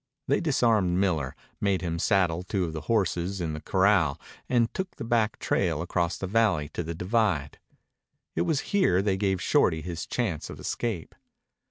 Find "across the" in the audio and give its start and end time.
5.83-6.25